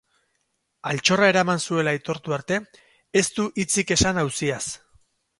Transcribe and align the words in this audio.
Altxorra 0.91 1.27
eraman 1.33 1.59
zuela 1.65 1.91
aitortu 1.97 2.33
arte, 2.37 2.57
ez 3.21 3.23
du 3.35 3.45
hitzik 3.65 3.93
esan 3.97 4.23
auziaz. 4.23 4.63